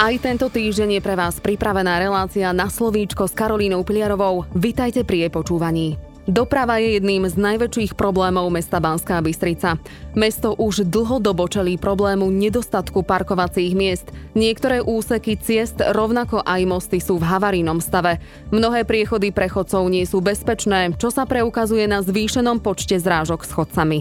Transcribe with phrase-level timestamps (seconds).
[0.00, 4.48] Aj tento týždeň je pre vás pripravená relácia na slovíčko s Karolínou Piliarovou.
[4.56, 6.00] Vitajte pri jej počúvaní.
[6.24, 9.76] Doprava je jedným z najväčších problémov mesta Banská Bystrica.
[10.10, 14.10] Mesto už dlhodobo čelí problému nedostatku parkovacích miest.
[14.34, 18.18] Niektoré úseky ciest, rovnako aj mosty sú v havarínom stave.
[18.50, 23.98] Mnohé priechody prechodcov nie sú bezpečné, čo sa preukazuje na zvýšenom počte zrážok s chodcami.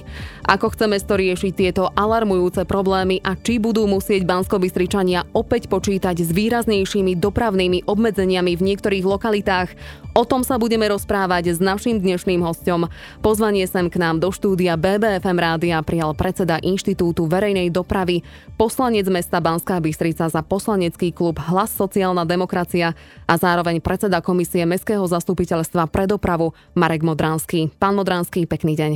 [0.50, 6.34] Ako chce mesto riešiť tieto alarmujúce problémy a či budú musieť Bansko-Bystričania opäť počítať s
[6.34, 9.70] výraznejšími dopravnými obmedzeniami v niektorých lokalitách,
[10.18, 12.90] o tom sa budeme rozprávať s našim dnešným hostom.
[13.22, 18.24] Pozvanie sem k nám do štúdia BBFM rádia prijal predseda Inštitútu verejnej dopravy,
[18.56, 22.96] poslanec mesta Banská Bystrica za poslanecký klub Hlas sociálna demokracia
[23.28, 27.68] a zároveň predseda komisie Mestského zastupiteľstva pre dopravu Marek Modránsky.
[27.76, 28.92] Pán Modránsky, pekný deň.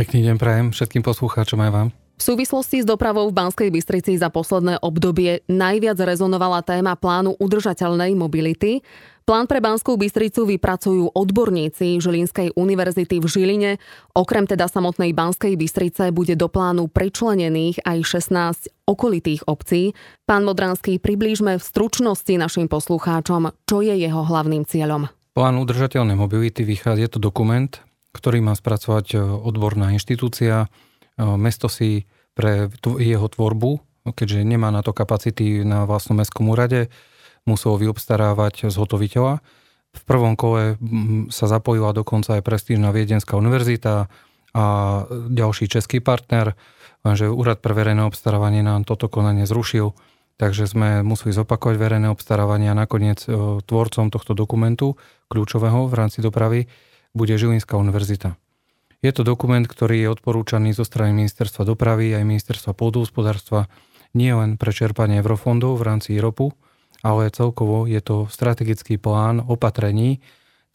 [0.00, 1.88] Pekný deň prajem všetkým poslucháčom aj vám.
[2.16, 8.16] V súvislosti s dopravou v Banskej Bystrici za posledné obdobie najviac rezonovala téma plánu udržateľnej
[8.16, 8.80] mobility.
[9.26, 13.72] Plán pre Banskú Bystricu vypracujú odborníci Žilinskej univerzity v Žiline.
[14.14, 19.98] Okrem teda samotnej Banskej Bystrice bude do plánu pričlenených aj 16 okolitých obcí.
[20.30, 25.10] Pán Modranský, priblížme v stručnosti našim poslucháčom, čo je jeho hlavným cieľom.
[25.34, 27.82] Plán udržateľnej mobility vychádza, je to dokument,
[28.14, 30.70] ktorý má spracovať odborná inštitúcia,
[31.18, 32.70] mesto si pre
[33.02, 36.94] jeho tvorbu, keďže nemá na to kapacity na vlastnom mestskom úrade,
[37.46, 39.40] muselo vyobstarávať zhotoviteľa.
[39.96, 40.76] V prvom kole
[41.32, 44.12] sa zapojila dokonca aj prestížna Viedenská univerzita
[44.52, 44.64] a
[45.32, 46.52] ďalší český partner,
[47.06, 49.96] lenže Úrad pre verejné obstarávanie nám toto konanie zrušil,
[50.36, 53.32] takže sme museli zopakovať verejné obstarávanie a nakoniec e,
[53.64, 55.00] tvorcom tohto dokumentu,
[55.32, 56.68] kľúčového v rámci dopravy,
[57.16, 58.36] bude Žilinská univerzita.
[59.00, 63.68] Je to dokument, ktorý je odporúčaný zo strany Ministerstva dopravy aj Ministerstva pôdohospodárstva
[64.16, 66.56] nie len pre čerpanie eurofondov v rámci IROPu,
[67.00, 70.20] ale celkovo je to strategický plán opatrení,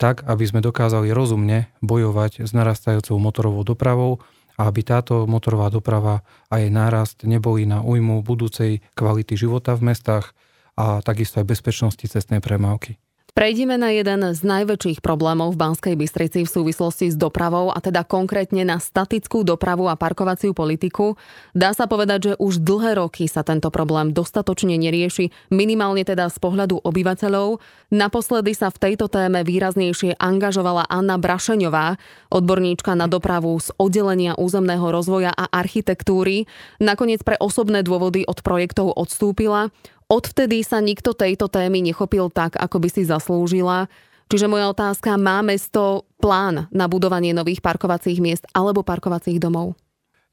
[0.02, 4.12] tak aby sme dokázali rozumne bojovať s narastajúcou motorovou dopravou
[4.58, 9.94] a aby táto motorová doprava a jej nárast neboli na újmu budúcej kvality života v
[9.94, 10.34] mestách
[10.74, 12.98] a takisto aj bezpečnosti cestnej premávky.
[13.32, 18.04] Prejdime na jeden z najväčších problémov v Banskej Bystrici v súvislosti s dopravou a teda
[18.04, 21.16] konkrétne na statickú dopravu a parkovaciu politiku.
[21.56, 26.44] Dá sa povedať, že už dlhé roky sa tento problém dostatočne nerieši, minimálne teda z
[26.44, 27.64] pohľadu obyvateľov.
[27.96, 31.96] Naposledy sa v tejto téme výraznejšie angažovala Anna Brašeňová,
[32.36, 36.52] odborníčka na dopravu z oddelenia územného rozvoja a architektúry.
[36.84, 39.72] Nakoniec pre osobné dôvody od projektov odstúpila.
[40.12, 43.88] Odvtedy sa nikto tejto témy nechopil tak, ako by si zaslúžila.
[44.28, 49.80] Čiže moja otázka, má mesto plán na budovanie nových parkovacích miest alebo parkovacích domov?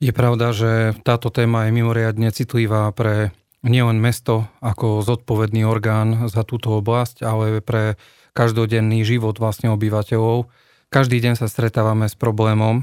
[0.02, 3.30] Je pravda, že táto téma je mimoriadne citlivá pre
[3.62, 7.94] nielen mesto ako zodpovedný orgán za túto oblasť, ale pre
[8.34, 10.50] každodenný život vlastne obyvateľov.
[10.90, 12.82] Každý deň sa stretávame s problémom,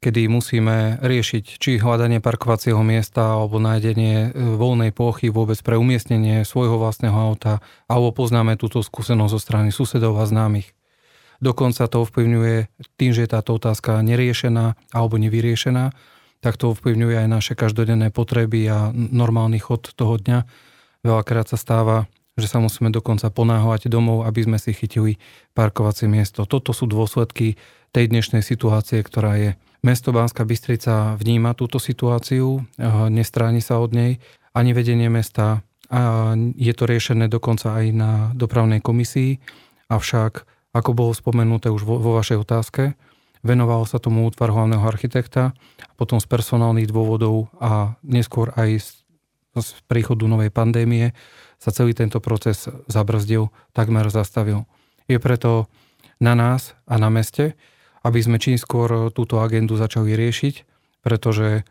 [0.00, 6.48] kedy musíme riešiť či hľadanie parkovacieho miesta alebo nájdenie e, voľnej plochy vôbec pre umiestnenie
[6.48, 10.72] svojho vlastného auta alebo poznáme túto skúsenosť zo strany susedov a známych.
[11.44, 15.92] Dokonca to ovplyvňuje tým, že je táto otázka neriešená alebo nevyriešená,
[16.40, 20.48] tak to ovplyvňuje aj naše každodenné potreby a normálny chod toho dňa.
[21.04, 22.08] Veľakrát sa stáva,
[22.40, 25.20] že sa musíme dokonca ponáhľať domov, aby sme si chytili
[25.52, 26.48] parkovacie miesto.
[26.48, 27.60] Toto sú dôsledky
[27.92, 29.50] tej dnešnej situácie, ktorá je.
[29.80, 32.60] Mesto Banská Bystrica vníma túto situáciu,
[33.08, 34.20] nestráni sa od nej,
[34.52, 39.40] ani vedenie mesta a je to riešené dokonca aj na dopravnej komisii,
[39.90, 42.94] avšak, ako bolo spomenuté už vo, vo vašej otázke,
[43.42, 45.56] venoval sa tomu útvar hlavného architekta,
[45.96, 48.88] potom z personálnych dôvodov a neskôr aj z,
[49.58, 51.16] z príchodu novej pandémie
[51.58, 54.68] sa celý tento proces zabrzdil, takmer zastavil.
[55.10, 55.66] Je preto
[56.22, 57.58] na nás a na meste,
[58.00, 60.54] aby sme čím skôr túto agendu začali riešiť,
[61.04, 61.62] pretože e,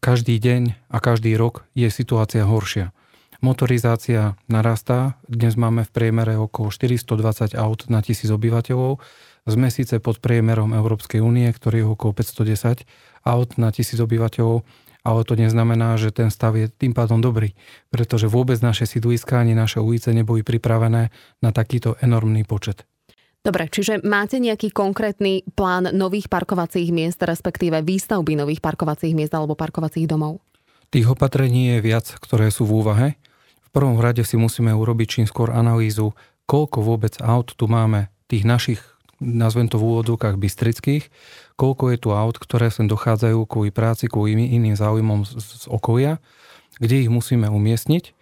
[0.00, 2.96] každý deň a každý rok je situácia horšia.
[3.38, 8.98] Motorizácia narastá, dnes máme v priemere okolo 420 aut na tisíc obyvateľov,
[9.46, 12.82] sme síce pod priemerom Európskej únie, ktorý je okolo 510
[13.24, 14.66] aut na tisíc obyvateľov,
[15.06, 17.54] ale to neznamená, že ten stav je tým pádom dobrý,
[17.94, 22.84] pretože vôbec naše sídliska ani naše ulice neboli pripravené na takýto enormný počet.
[23.46, 29.54] Dobre, čiže máte nejaký konkrétny plán nových parkovacích miest, respektíve výstavby nových parkovacích miest alebo
[29.54, 30.42] parkovacích domov?
[30.90, 33.08] Tých opatrení je viac, ktoré sú v úvahe.
[33.62, 36.16] V prvom rade si musíme urobiť čím skôr analýzu,
[36.48, 38.80] koľko vôbec aut tu máme, tých našich,
[39.20, 41.12] nazvem to v úvodovkách, bystrických,
[41.54, 46.18] koľko je tu aut, ktoré sem dochádzajú kvôli práci, kvôli iným záujmom z, z okolia,
[46.80, 48.17] kde ich musíme umiestniť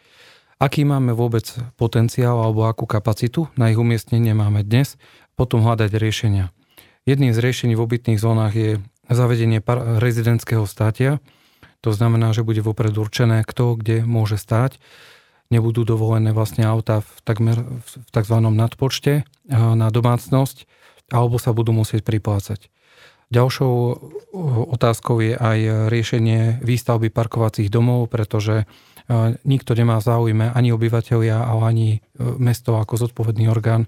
[0.56, 1.44] Aký máme vôbec
[1.76, 4.96] potenciál alebo akú kapacitu na ich umiestnenie máme dnes,
[5.36, 6.48] potom hľadať riešenia.
[7.04, 9.60] Jedným z riešení v obytných zónach je zavedenie
[10.00, 11.20] rezidentského státia,
[11.84, 14.80] to znamená, že bude vopred určené, kto kde môže stáť.
[15.52, 18.36] Nebudú dovolené vlastne auta v, takmer, v tzv.
[18.40, 20.66] nadpočte na domácnosť,
[21.12, 22.72] alebo sa budú musieť priplácať.
[23.26, 23.74] Ďalšou
[24.70, 28.70] otázkou je aj riešenie výstavby parkovacích domov, pretože
[29.46, 31.98] nikto nemá záujme, ani obyvateľia, ale ani e,
[32.42, 33.86] mesto ako zodpovedný orgán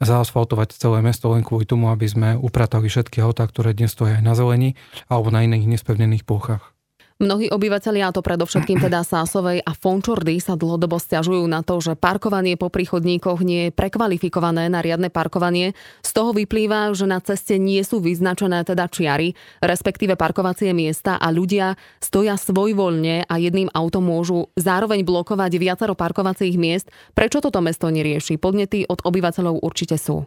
[0.00, 4.32] zaasfaltovať celé mesto len kvôli tomu, aby sme upratali všetky autá, ktoré dnes stojí na
[4.32, 4.78] zelení
[5.10, 6.77] alebo na iných nespevnených plochách.
[7.18, 12.54] Mnohí obyvateľia, to predovšetkým teda Sásovej a Fončordy, sa dlhodobo stiažujú na to, že parkovanie
[12.54, 15.74] po príchodníkoch nie je prekvalifikované na riadne parkovanie.
[16.06, 21.34] Z toho vyplýva, že na ceste nie sú vyznačené teda čiary, respektíve parkovacie miesta a
[21.34, 26.86] ľudia stoja svojvoľne a jedným autom môžu zároveň blokovať viacero parkovacích miest.
[27.18, 28.38] Prečo toto mesto nerieši?
[28.38, 30.22] Podnety od obyvateľov určite sú.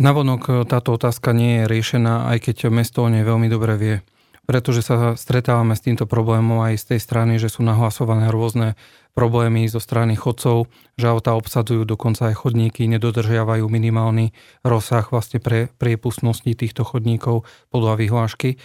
[0.00, 3.96] Navonok táto otázka nie je riešená, aj keď mesto o nej veľmi dobre vie
[4.44, 8.76] pretože sa stretávame s týmto problémom aj z tej strany, že sú nahlasované rôzne
[9.14, 10.66] problémy zo strany chodcov,
[10.98, 14.34] že auta obsadzujú dokonca aj chodníky, nedodržiavajú minimálny
[14.66, 18.58] rozsah vlastne pre priepustnosti týchto chodníkov podľa vyhlášky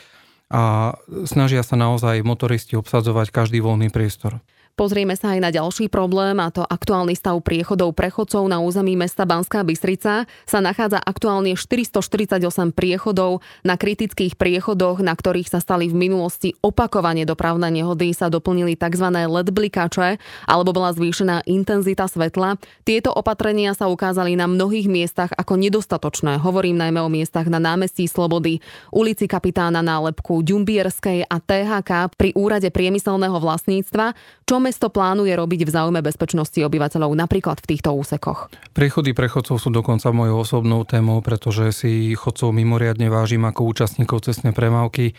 [0.49, 0.97] a
[1.29, 4.41] snažia sa naozaj motoristi obsadzovať každý voľný priestor.
[4.79, 9.27] Pozrieme sa aj na ďalší problém, a to aktuálny stav priechodov prechodcov na území mesta
[9.27, 10.23] Banská Bystrica.
[10.47, 13.43] Sa nachádza aktuálne 448 priechodov.
[13.67, 19.03] Na kritických priechodoch, na ktorých sa stali v minulosti opakovane dopravné nehody, sa doplnili tzv.
[19.11, 20.15] LED blikače,
[20.47, 22.55] alebo bola zvýšená intenzita svetla.
[22.87, 26.39] Tieto opatrenia sa ukázali na mnohých miestach ako nedostatočné.
[26.39, 28.63] Hovorím najmä o miestach na námestí Slobody,
[28.95, 34.15] ulici kapitána Nálepku, Ďumbierskej a THK pri úrade priemyselného vlastníctva,
[34.47, 38.53] čo mesto plánuje robiť v záujme bezpečnosti obyvateľov napríklad v týchto úsekoch?
[38.77, 44.53] Priechody prechodcov sú dokonca mojou osobnou témou, pretože si chodcov mimoriadne vážim ako účastníkov cestnej
[44.53, 45.17] premávky.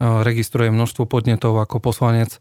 [0.00, 2.36] Registrujem množstvo podnetov ako poslanec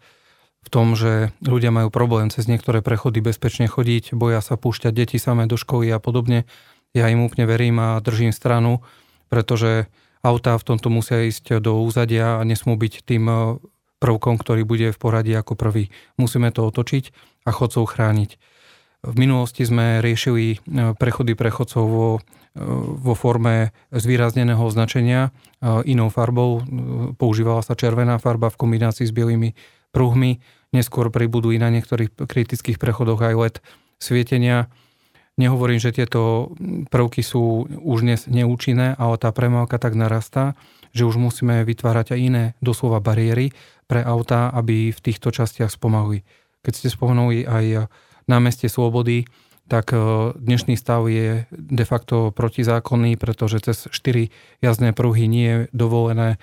[0.60, 5.16] v tom, že ľudia majú problém cez niektoré prechody bezpečne chodiť, boja sa púšťať deti
[5.16, 6.44] samé do školy a podobne.
[6.92, 8.84] Ja im úplne verím a držím stranu,
[9.32, 9.88] pretože
[10.20, 13.24] autá v tomto musia ísť do úzadia a nesmú byť tým
[14.00, 15.92] prvkom, ktorý bude v poradí ako prvý.
[16.16, 17.12] Musíme to otočiť
[17.46, 18.40] a chodcov chrániť.
[19.00, 22.19] V minulosti sme riešili e, prechody prechodcov vo, e,
[23.00, 25.31] vo forme zvýrazneného označenia
[25.63, 26.60] e, inou farbou.
[27.16, 29.56] Používala sa červená farba v kombinácii s bielými
[29.96, 30.44] pruhmi.
[30.75, 33.56] Neskôr pribudú i na niektorých kritických prechodoch aj LED
[34.04, 34.68] svietenia.
[35.40, 36.52] Nehovorím, že tieto
[36.92, 40.60] prvky sú už dnes neúčinné, ale tá premávka tak narastá,
[40.92, 43.56] že už musíme vytvárať aj iné doslova bariéry
[43.88, 46.28] pre autá, aby v týchto častiach spomalili.
[46.60, 47.88] Keď ste spomenuli aj
[48.28, 49.32] námestie Slobody,
[49.72, 49.98] tak e,
[50.36, 56.38] dnešný stav je de facto protizákonný, pretože cez 4 jazdné pruhy nie je dovolené e,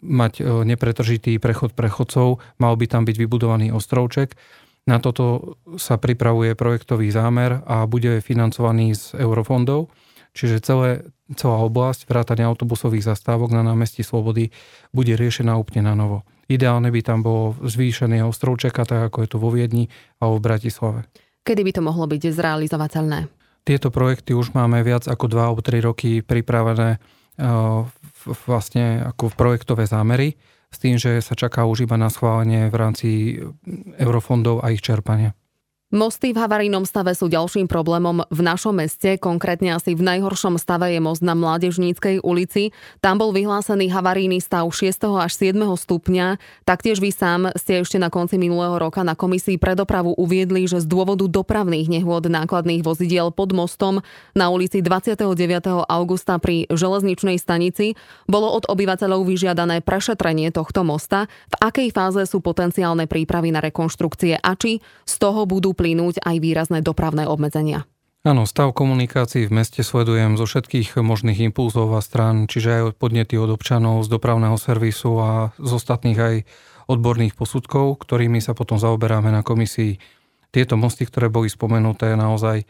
[0.00, 4.38] mať e, nepretržitý prechod prechodcov, mal by tam byť vybudovaný ostrovček.
[4.82, 9.94] Na toto sa pripravuje projektový zámer a bude financovaný z eurofondov.
[10.32, 10.90] Čiže celé,
[11.38, 14.50] celá oblasť vrátania autobusových zastávok na námestí Slobody
[14.90, 16.24] bude riešená úplne na novo.
[16.50, 19.86] Ideálne by tam bolo zvýšené ostrovčeka, tak ako je to vo Viedni
[20.18, 21.06] a v Bratislave.
[21.46, 23.18] Kedy by to mohlo byť zrealizovateľné?
[23.62, 26.98] Tieto projekty už máme viac ako 2 alebo 3 roky pripravené
[28.46, 30.34] vlastne ako projektové zámery
[30.72, 33.08] s tým, že sa čaká už iba na schválenie v rámci
[34.00, 35.36] eurofondov a ich čerpania.
[35.92, 40.88] Mosty v havarijnom stave sú ďalším problémom v našom meste, konkrétne asi v najhoršom stave
[40.88, 42.72] je most na Mládežníckej ulici.
[43.04, 44.88] Tam bol vyhlásený havarijný stav 6.
[45.20, 45.52] až 7.
[45.60, 46.40] stupňa.
[46.64, 50.80] Taktiež vy sám ste ešte na konci minulého roka na komisii pre dopravu uviedli, že
[50.80, 54.00] z dôvodu dopravných nehôd nákladných vozidiel pod mostom
[54.32, 55.28] na ulici 29.
[55.92, 62.40] augusta pri železničnej stanici bolo od obyvateľov vyžiadané prešetrenie tohto mosta, v akej fáze sú
[62.40, 67.90] potenciálne prípravy na rekonštrukcie a či z toho budú plynúť aj výrazné dopravné obmedzenia.
[68.22, 72.94] Áno, stav komunikácií v meste sledujem zo všetkých možných impulzov a strán, čiže aj od
[72.94, 76.34] podnety od občanov, z dopravného servisu a z ostatných aj
[76.86, 79.98] odborných posudkov, ktorými sa potom zaoberáme na komisii.
[80.54, 82.62] Tieto mosty, ktoré boli spomenuté, naozaj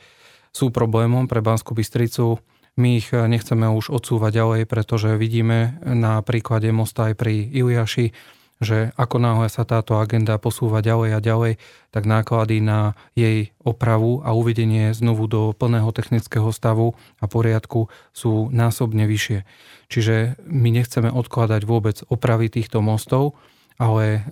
[0.57, 2.41] sú problémom pre Banskú Bystricu.
[2.81, 8.17] My ich nechceme už odsúvať ďalej, pretože vidíme na príklade mosta aj pri Iliaši,
[8.63, 11.53] že ako náhle sa táto agenda posúva ďalej a ďalej,
[11.91, 18.49] tak náklady na jej opravu a uvedenie znovu do plného technického stavu a poriadku sú
[18.55, 19.45] násobne vyššie.
[19.91, 23.37] Čiže my nechceme odkladať vôbec opravy týchto mostov
[23.81, 24.31] ale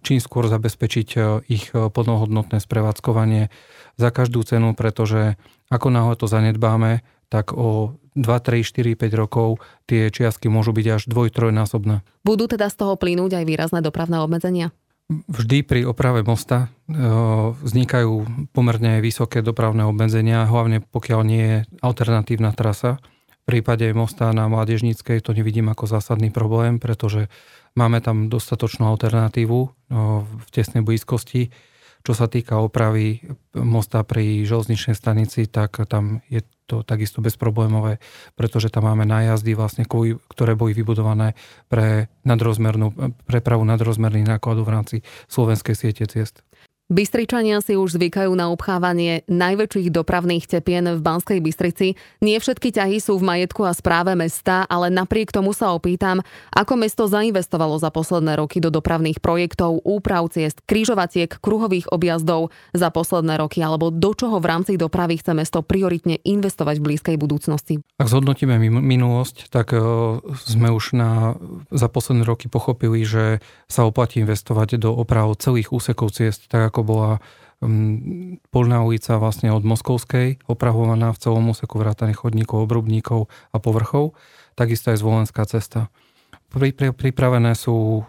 [0.00, 1.08] čím skôr zabezpečiť
[1.52, 3.52] ich plnohodnotné sprevádzkovanie
[4.00, 5.36] za každú cenu, pretože
[5.68, 10.86] ako náhle to zanedbáme, tak o 2, 3, 4, 5 rokov tie čiastky môžu byť
[10.88, 12.00] až dvoj, trojnásobné.
[12.24, 14.72] Budú teda z toho plynúť aj výrazné dopravné obmedzenia?
[15.06, 16.66] Vždy pri oprave mosta
[17.62, 22.98] vznikajú pomerne vysoké dopravné obmedzenia, hlavne pokiaľ nie je alternatívna trasa.
[23.46, 27.30] V prípade mosta na Mládežníckej to nevidím ako zásadný problém, pretože
[27.78, 29.58] máme tam dostatočnú alternatívu
[30.26, 31.54] v tesnej blízkosti
[32.06, 33.18] čo sa týka opravy
[33.58, 38.02] mosta pri železničnej stanici, tak tam je to takisto bezproblémové,
[38.34, 41.38] pretože tam máme nájazdy, vlastne, ktoré boli vybudované
[41.70, 44.96] pre nadrozmernú, prepravu nadrozmerných nákladov v rámci
[45.30, 46.42] slovenskej siete ciest.
[46.86, 51.98] Bystričania si už zvykajú na obchávanie najväčších dopravných tepien v Banskej Bystrici.
[52.22, 56.22] Nie všetky ťahy sú v majetku a správe mesta, ale napriek tomu sa opýtam,
[56.54, 62.94] ako mesto zainvestovalo za posledné roky do dopravných projektov, úprav ciest, krížovatiek, kruhových objazdov za
[62.94, 67.82] posledné roky, alebo do čoho v rámci dopravy chce mesto prioritne investovať v blízkej budúcnosti.
[67.98, 69.82] Ak zhodnotíme minulosť, tak e,
[70.38, 71.34] sme už na,
[71.74, 76.84] za posledné roky pochopili, že sa oplatí investovať do oprav celých úsekov ciest, tak ako
[76.84, 77.12] bola
[77.64, 84.12] um, polná ulica vlastne od Moskovskej, opravovaná v celom úseku vrátane chodníkov, obrubníkov a povrchov,
[84.52, 85.88] takisto aj zvolenská cesta.
[86.52, 88.04] Pripravené sú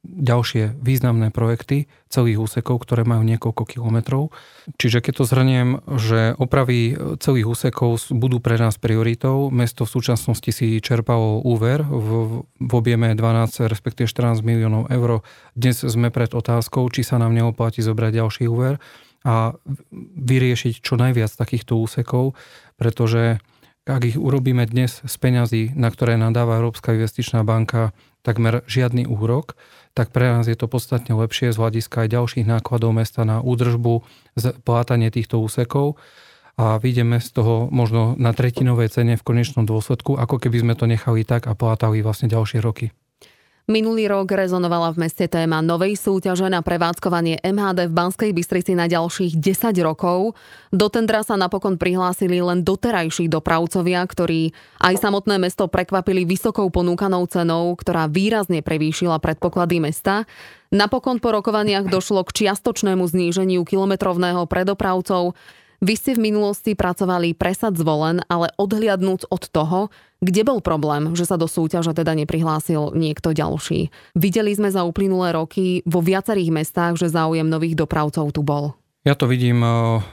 [0.00, 4.32] ďalšie významné projekty celých úsekov, ktoré majú niekoľko kilometrov.
[4.80, 5.68] Čiže keď to zhrniem,
[6.00, 9.52] že opravy celých úsekov budú pre nás prioritou.
[9.52, 15.20] Mesto v súčasnosti si čerpalo úver v, v objeme 12, respektíve 14 miliónov eur.
[15.52, 18.80] Dnes sme pred otázkou, či sa nám neoplatí zobrať ďalší úver
[19.20, 19.52] a
[20.16, 22.32] vyriešiť čo najviac takýchto úsekov,
[22.80, 23.36] pretože
[23.84, 29.56] ak ich urobíme dnes z peňazí, na ktoré nadáva Európska investičná banka takmer žiadny úrok,
[29.96, 34.06] tak pre nás je to podstatne lepšie z hľadiska aj ďalších nákladov mesta na údržbu,
[34.62, 35.98] plátanie týchto úsekov
[36.60, 40.84] a vidíme z toho možno na tretinovej cene v konečnom dôsledku, ako keby sme to
[40.84, 42.92] nechali tak a plátali vlastne ďalšie roky.
[43.70, 48.90] Minulý rok rezonovala v meste téma novej súťaže na prevádzkovanie MHD v Banskej Bystrici na
[48.90, 50.34] ďalších 10 rokov.
[50.74, 54.50] Do tendra sa napokon prihlásili len doterajší dopravcovia, ktorí
[54.82, 60.26] aj samotné mesto prekvapili vysokou ponúkanou cenou, ktorá výrazne prevýšila predpoklady mesta.
[60.74, 65.38] Napokon po rokovaniach došlo k čiastočnému zníženiu kilometrovného predopravcov.
[65.80, 69.88] Vy ste v minulosti pracovali presad zvolen, ale odhliadnúc od toho,
[70.20, 73.88] kde bol problém, že sa do súťaže teda neprihlásil niekto ďalší.
[74.12, 78.76] Videli sme za uplynulé roky vo viacerých mestách, že záujem nových dopravcov tu bol.
[79.08, 80.04] Ja to vidím eh,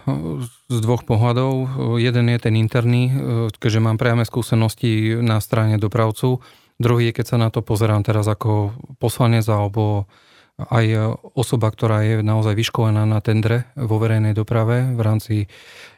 [0.71, 1.51] z dvoch pohľadov.
[1.99, 3.15] Jeden je ten interný, eh,
[3.51, 6.39] keďže mám priame skúsenosti na strane dopravcu.
[6.79, 8.71] Druhý je, keď sa na to pozerám teraz ako
[9.03, 10.07] poslanec alebo
[10.57, 15.35] aj osoba, ktorá je naozaj vyškolená na tendre vo verejnej doprave v rámci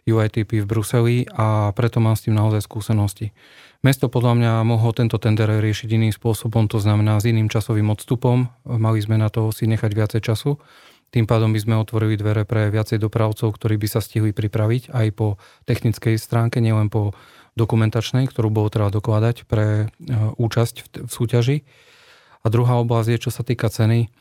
[0.03, 3.31] UITP v Bruseli a preto mám s tým naozaj skúsenosti.
[3.79, 8.51] Mesto podľa mňa mohlo tento tender riešiť iným spôsobom, to znamená s iným časovým odstupom.
[8.67, 10.59] Mali sme na to si nechať viacej času.
[11.15, 15.07] Tým pádom by sme otvorili dvere pre viacej dopravcov, ktorí by sa stihli pripraviť aj
[15.15, 17.15] po technickej stránke, nielen po
[17.55, 21.57] dokumentačnej, ktorú bolo treba dokladať pre e, účasť v súťaži.
[22.43, 24.11] A druhá oblasť je, čo sa týka ceny,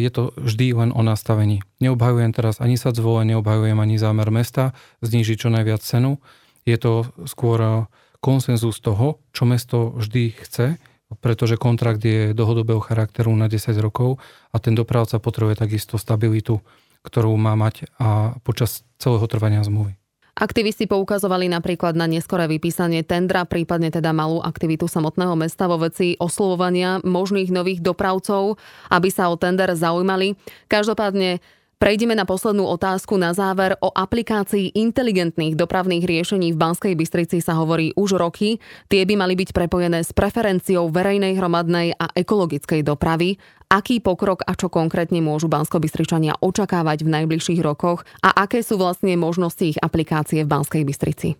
[0.00, 1.60] je to vždy len o nastavení.
[1.84, 4.72] Neobhajujem teraz ani sa zvole, neobhajujem ani zámer mesta
[5.04, 6.16] znížiť čo najviac cenu.
[6.64, 7.86] Je to skôr
[8.24, 10.66] konsenzus toho, čo mesto vždy chce,
[11.20, 14.20] pretože kontrakt je dlhodobého charakteru na 10 rokov
[14.52, 16.60] a ten dopravca potrebuje takisto stabilitu,
[17.04, 19.96] ktorú má mať a počas celého trvania zmluvy.
[20.38, 26.14] Aktivisti poukazovali napríklad na neskoré vypísanie tendra, prípadne teda malú aktivitu samotného mesta vo veci
[26.14, 28.54] oslovovania možných nových dopravcov,
[28.86, 30.38] aby sa o tender zaujímali.
[30.70, 31.42] Každopádne
[31.78, 33.78] Prejdeme na poslednú otázku na záver.
[33.78, 38.58] O aplikácii inteligentných dopravných riešení v Banskej Bystrici sa hovorí už roky.
[38.90, 43.38] Tie by mali byť prepojené s preferenciou verejnej, hromadnej a ekologickej dopravy.
[43.68, 49.12] Aký pokrok a čo konkrétne môžu Bansko-Bystričania očakávať v najbližších rokoch a aké sú vlastne
[49.20, 51.36] možnosti ich aplikácie v Banskej Bystrici?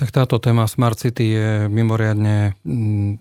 [0.00, 3.12] Tak táto téma Smart City je mimoriadne mm,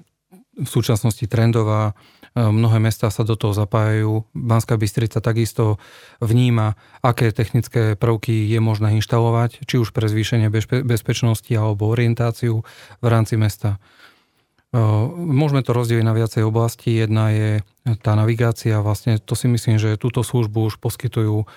[0.63, 1.91] v súčasnosti trendová
[2.35, 4.25] E, mnohé mesta sa do toho zapájajú.
[4.37, 5.81] Banská Bystrica takisto
[6.21, 10.47] vníma, aké technické prvky je možné inštalovať, či už pre zvýšenie
[10.85, 12.61] bezpečnosti alebo orientáciu
[13.01, 13.81] v rámci mesta.
[14.69, 14.77] E,
[15.17, 17.01] môžeme to rozdeliť na viacej oblasti.
[17.01, 17.49] Jedna je
[18.05, 18.77] tá navigácia.
[18.85, 21.49] Vlastne to si myslím, že túto službu už poskytujú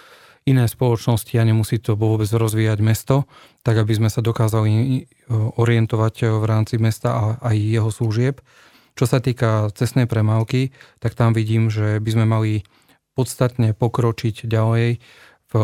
[0.43, 3.31] iné spoločnosti a nemusí to vôbec rozvíjať mesto,
[3.63, 5.01] tak aby sme sa dokázali e,
[5.33, 8.41] orientovať v rámci mesta a aj jeho služieb.
[8.93, 12.53] Čo sa týka cestnej premávky, tak tam vidím, že by sme mali
[13.13, 15.01] podstatne pokročiť ďalej
[15.53, 15.55] v,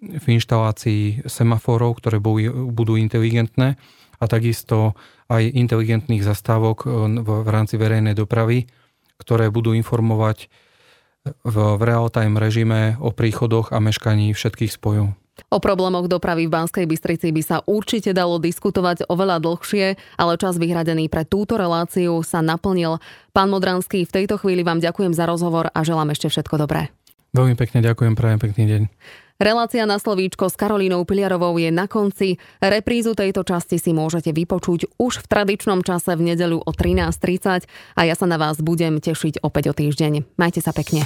[0.00, 3.76] v inštalácii semaforov, ktoré budú inteligentné
[4.20, 4.96] a takisto
[5.26, 8.70] aj inteligentných zastávok v, v rámci verejnej dopravy,
[9.18, 10.48] ktoré budú informovať
[11.42, 15.14] v, v real-time režime o príchodoch a meškaní všetkých spojov.
[15.52, 20.56] O problémoch dopravy v Banskej Bystrici by sa určite dalo diskutovať oveľa dlhšie, ale čas
[20.56, 23.04] vyhradený pre túto reláciu sa naplnil.
[23.36, 26.88] Pán Modranský, v tejto chvíli vám ďakujem za rozhovor a želám ešte všetko dobré.
[27.36, 28.82] Veľmi pekne ďakujem, prajem pekný deň.
[29.36, 32.40] Relácia na slovíčko s Karolínou Piliarovou je na konci.
[32.56, 38.00] Reprízu tejto časti si môžete vypočuť už v tradičnom čase v nedeľu o 13.30 a
[38.08, 40.40] ja sa na vás budem tešiť opäť o týždeň.
[40.40, 41.04] Majte sa pekne.